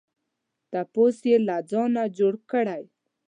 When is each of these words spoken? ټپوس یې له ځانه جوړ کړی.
ټپوس 0.71 1.17
یې 1.29 1.35
له 1.47 1.57
ځانه 1.69 2.03
جوړ 2.17 2.33
کړی. 2.51 2.83